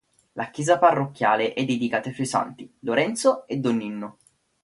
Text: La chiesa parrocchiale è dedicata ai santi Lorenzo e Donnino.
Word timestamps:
La 0.31 0.49
chiesa 0.49 0.79
parrocchiale 0.79 1.53
è 1.53 1.63
dedicata 1.63 2.09
ai 2.09 2.25
santi 2.25 2.67
Lorenzo 2.79 3.45
e 3.45 3.57
Donnino. 3.57 4.17